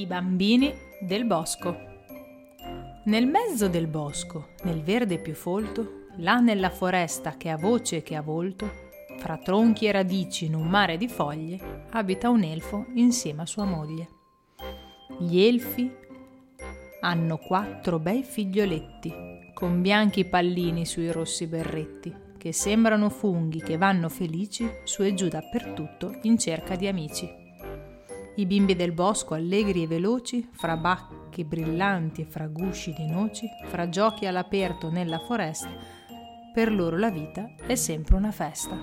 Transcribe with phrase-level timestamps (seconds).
[0.00, 1.76] I bambini del bosco.
[3.04, 8.02] Nel mezzo del bosco, nel verde più folto, là nella foresta che ha voce e
[8.02, 8.66] che ha volto,
[9.18, 13.64] fra tronchi e radici in un mare di foglie, abita un elfo insieme a sua
[13.64, 14.08] moglie.
[15.18, 15.94] Gli elfi
[17.02, 19.12] hanno quattro bei figlioletti,
[19.52, 25.28] con bianchi pallini sui rossi berretti, che sembrano funghi che vanno felici su e giù
[25.28, 27.48] dappertutto in cerca di amici.
[28.40, 33.46] I bimbi del bosco allegri e veloci, fra bacche brillanti e fra gusci di noci,
[33.66, 35.68] fra giochi all'aperto nella foresta,
[36.54, 38.78] per loro la vita è sempre una festa.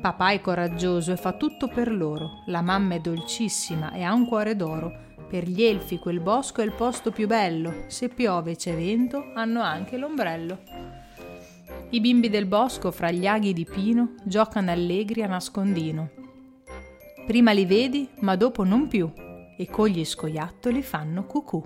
[0.00, 4.26] Papà è coraggioso e fa tutto per loro, la mamma è dolcissima e ha un
[4.26, 4.92] cuore d'oro.
[5.28, 9.60] Per gli elfi quel bosco è il posto più bello, se piove c'è vento hanno
[9.60, 10.58] anche l'ombrello.
[11.90, 16.17] I bimbi del bosco fra gli aghi di pino giocano allegri a nascondino
[17.28, 19.12] Prima li vedi, ma dopo non più,
[19.58, 21.62] e con gli scoiattoli fanno cucù.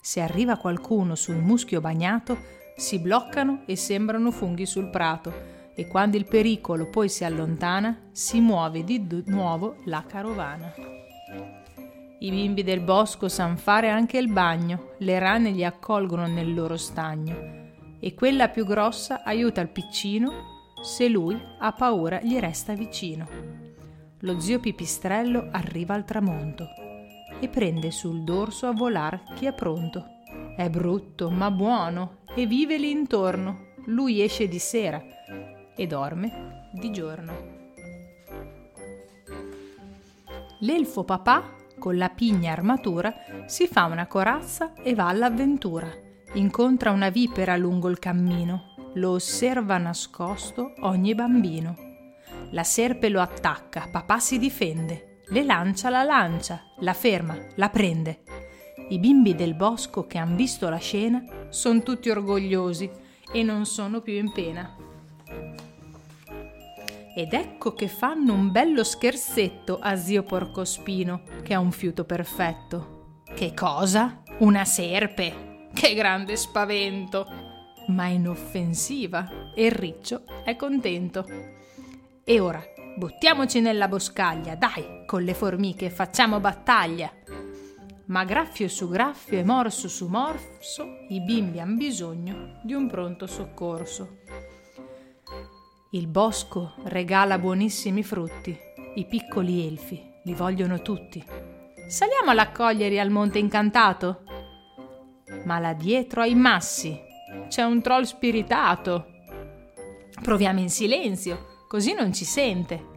[0.00, 2.38] Se arriva qualcuno sul muschio bagnato,
[2.74, 5.30] si bloccano e sembrano funghi sul prato,
[5.74, 10.72] e quando il pericolo poi si allontana, si muove di nuovo la carovana.
[12.20, 16.78] I bimbi del bosco san fare anche il bagno, le rane li accolgono nel loro
[16.78, 17.66] stagno,
[18.00, 20.32] e quella più grossa aiuta il piccino,
[20.82, 23.57] se lui ha paura gli resta vicino
[24.20, 26.66] lo zio Pipistrello arriva al tramonto
[27.40, 30.04] e prende sul dorso a volar chi è pronto.
[30.56, 33.66] È brutto, ma buono, e vive lì intorno.
[33.86, 35.00] Lui esce di sera
[35.76, 37.56] e dorme di giorno.
[40.60, 43.14] L'elfo papà, con la pigna armatura,
[43.46, 45.88] si fa una corazza e va all'avventura.
[46.32, 51.87] Incontra una vipera lungo il cammino, lo osserva nascosto ogni bambino
[52.50, 58.22] la serpe lo attacca, papà si difende, le lancia la lancia, la ferma, la prende.
[58.88, 62.90] I bimbi del bosco che han visto la scena sono tutti orgogliosi
[63.30, 64.74] e non sono più in pena.
[67.14, 73.22] Ed ecco che fanno un bello scherzetto a zio Porcospino, che ha un fiuto perfetto.
[73.34, 74.22] Che cosa?
[74.38, 75.68] Una serpe?
[75.74, 77.26] Che grande spavento!
[77.88, 81.26] Ma inoffensiva e il riccio è contento.
[82.30, 82.62] E ora
[82.94, 87.10] buttiamoci nella boscaglia, dai, con le formiche facciamo battaglia.
[88.08, 93.26] Ma graffio su graffio e morso su morso, i bimbi han bisogno di un pronto
[93.26, 94.18] soccorso.
[95.92, 98.54] Il bosco regala buonissimi frutti,
[98.96, 101.24] i piccoli elfi li vogliono tutti.
[101.88, 104.24] Saliamo a raccogliere al monte incantato?
[105.44, 106.94] Ma là dietro ai massi
[107.48, 109.06] c'è un troll spiritato.
[110.20, 112.96] Proviamo in silenzio così non ci sente.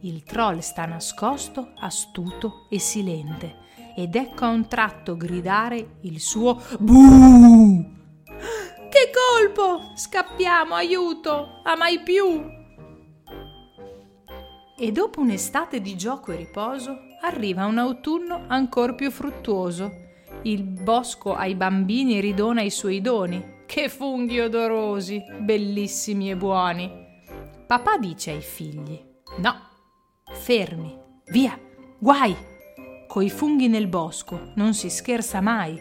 [0.00, 3.56] Il troll sta nascosto, astuto e silente,
[3.94, 7.96] ed ecco a un tratto gridare il suo Buh!
[8.88, 9.92] Che colpo!
[9.94, 11.60] Scappiamo, aiuto!
[11.62, 12.56] A mai più!
[14.80, 20.06] E dopo un'estate di gioco e riposo, arriva un autunno ancor più fruttuoso.
[20.42, 23.56] Il bosco ai bambini ridona i suoi doni.
[23.66, 27.07] Che funghi odorosi, bellissimi e buoni!
[27.68, 28.98] Papà dice ai figli:
[29.40, 29.54] No,
[30.32, 31.60] fermi, via,
[31.98, 32.34] guai!
[33.06, 35.78] Coi funghi nel bosco non si scherza mai.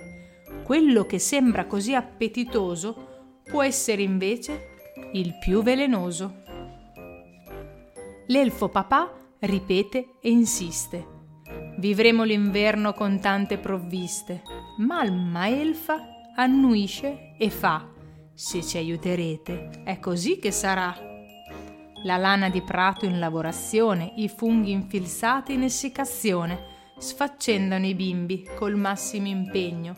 [0.65, 4.75] Quello che sembra così appetitoso può essere invece
[5.13, 6.43] il più velenoso.
[8.25, 9.09] L'elfo papà
[9.39, 11.07] ripete e insiste.
[11.77, 14.41] Vivremo l'inverno con tante provviste,
[14.79, 15.95] ma Alma elfa
[16.35, 17.87] annuisce e fa.
[18.33, 21.06] Se ci aiuterete, è così che sarà
[22.03, 28.75] la lana di prato in lavorazione, i funghi infilzati in essiccazione, sfaccendano i bimbi col
[28.75, 29.95] massimo impegno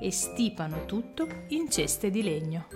[0.00, 2.66] e stipano tutto in ceste di legno.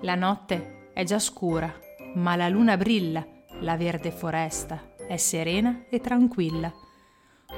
[0.00, 1.72] La notte è già scura,
[2.14, 3.26] ma la luna brilla,
[3.60, 6.72] la verde foresta è serena e tranquilla.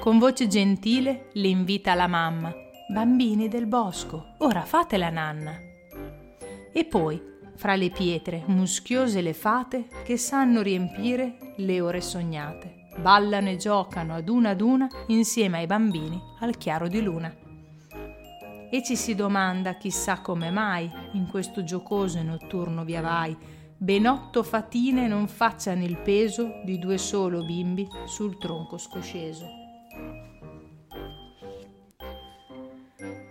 [0.00, 2.52] Con voce gentile le invita la mamma,
[2.88, 5.54] bambini del bosco, ora fate la nanna.
[6.72, 12.88] E poi, fra le pietre, muschiose le fate che sanno riempire le ore sognate.
[12.98, 17.34] Ballano e giocano ad una ad una insieme ai bambini al chiaro di luna.
[18.70, 23.36] E ci si domanda chissà come mai in questo giocoso e notturno via vai
[23.82, 29.44] ben otto fatine non facciano il peso di due solo bimbi sul tronco scosceso.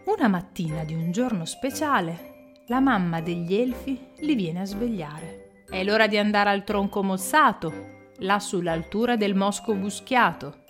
[0.05, 2.30] Una mattina di un giorno speciale
[2.71, 5.65] la mamma degli elfi li viene a svegliare.
[5.69, 10.63] È l'ora di andare al tronco mozzato, là sull'altura del mosco buschiato.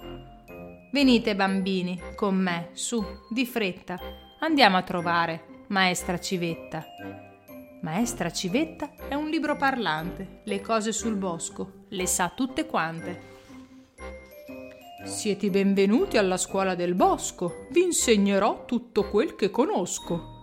[0.91, 3.99] Venite bambini, con me, su, di fretta,
[4.39, 6.83] andiamo a trovare Maestra Civetta.
[7.83, 13.29] Maestra Civetta è un libro parlante, le cose sul bosco, le sa tutte quante.
[15.05, 20.39] Siete benvenuti alla scuola del bosco, vi insegnerò tutto quel che conosco.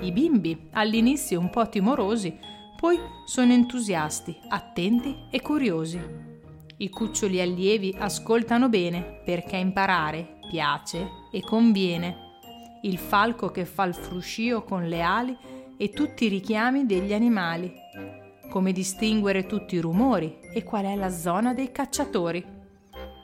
[0.00, 2.38] I bimbi, all'inizio un po' timorosi,
[2.76, 5.98] poi sono entusiasti, attenti e curiosi.
[6.76, 12.24] I cuccioli allievi ascoltano bene perché imparare piace e conviene.
[12.82, 15.36] Il falco che fa il fruscio con le ali
[15.78, 17.72] e tutti i richiami degli animali.
[18.50, 22.44] Come distinguere tutti i rumori e qual è la zona dei cacciatori.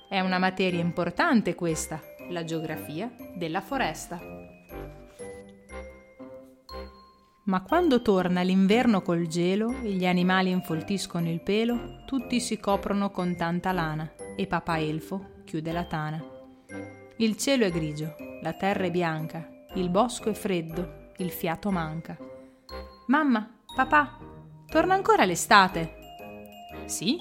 [0.08, 4.41] È una materia importante questa, la geografia della foresta.
[7.44, 13.10] Ma quando torna l'inverno col gelo e gli animali infoltiscono il pelo, tutti si coprono
[13.10, 16.22] con tanta lana e papà elfo chiude la tana.
[17.16, 22.16] Il cielo è grigio, la terra è bianca, il bosco è freddo, il fiato manca.
[23.08, 24.18] Mamma, papà,
[24.66, 25.96] torna ancora l'estate?
[26.86, 27.18] Sì,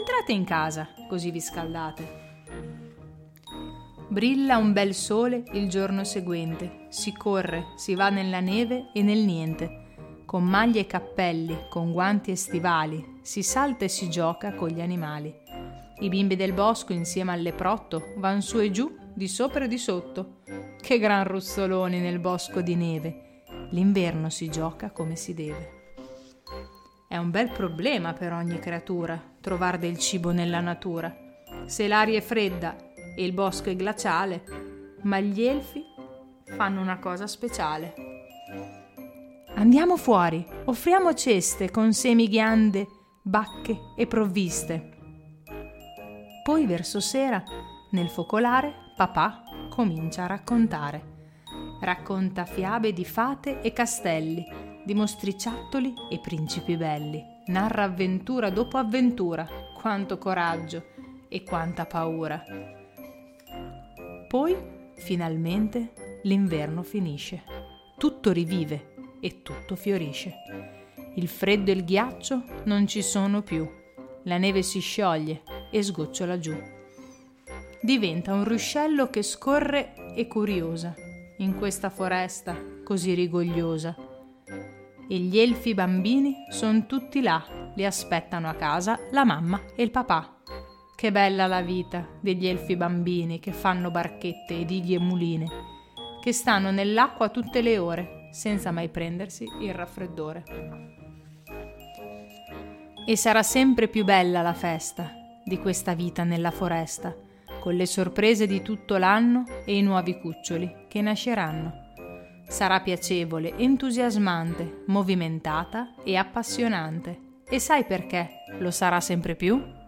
[0.00, 2.19] Entrate in casa, così vi scaldate.
[4.10, 9.20] Brilla un bel sole il giorno seguente, si corre, si va nella neve e nel
[9.20, 14.68] niente, con maglie e cappelli, con guanti e stivali, si salta e si gioca con
[14.70, 15.32] gli animali.
[16.00, 19.78] I bimbi del bosco insieme al leprotto van su e giù, di sopra e di
[19.78, 20.40] sotto.
[20.80, 23.44] Che gran ruzzoloni nel bosco di neve.
[23.70, 25.92] L'inverno si gioca come si deve.
[27.06, 31.14] È un bel problema per ogni creatura trovare del cibo nella natura.
[31.66, 32.89] Se l'aria è fredda
[33.20, 34.44] e il bosco è glaciale,
[35.02, 35.84] ma gli elfi
[36.56, 37.94] fanno una cosa speciale.
[39.56, 42.86] Andiamo fuori, offriamo ceste con semi ghiande,
[43.20, 44.96] bacche e provviste.
[46.42, 47.42] Poi verso sera,
[47.90, 51.18] nel focolare, papà comincia a raccontare.
[51.78, 54.42] Racconta fiabe di fate e castelli,
[54.82, 57.22] di mostriciattoli e principi belli.
[57.48, 59.46] Narra avventura dopo avventura,
[59.78, 60.86] quanto coraggio
[61.28, 62.78] e quanta paura.
[64.30, 64.56] Poi,
[64.94, 67.42] finalmente, l'inverno finisce.
[67.98, 70.34] Tutto rivive e tutto fiorisce.
[71.16, 73.68] Il freddo e il ghiaccio non ci sono più.
[74.22, 75.42] La neve si scioglie
[75.72, 76.56] e sgocciola giù.
[77.82, 80.94] Diventa un ruscello che scorre e curiosa
[81.38, 83.96] in questa foresta così rigogliosa
[85.08, 87.44] e gli elfi bambini sono tutti là,
[87.74, 90.39] li aspettano a casa la mamma e il papà.
[91.00, 95.46] Che bella la vita degli elfi bambini che fanno barchette e dighe e muline,
[96.20, 100.44] che stanno nell'acqua tutte le ore senza mai prendersi il raffreddore.
[103.06, 105.10] E sarà sempre più bella la festa
[105.42, 107.16] di questa vita nella foresta,
[107.60, 111.94] con le sorprese di tutto l'anno e i nuovi cuccioli che nasceranno.
[112.46, 117.38] Sarà piacevole, entusiasmante, movimentata e appassionante.
[117.48, 119.78] E sai perché lo sarà sempre più?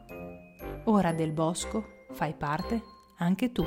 [0.84, 2.82] Ora del bosco fai parte
[3.18, 3.64] anche tu.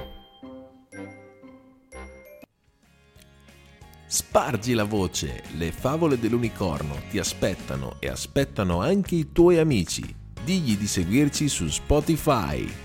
[4.06, 10.04] Spargi la voce, le favole dell'unicorno ti aspettano e aspettano anche i tuoi amici.
[10.44, 12.85] Digli di seguirci su Spotify.